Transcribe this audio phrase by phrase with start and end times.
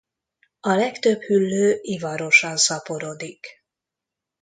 [0.59, 3.65] A legtöbb hüllő ivarosan szaporodik.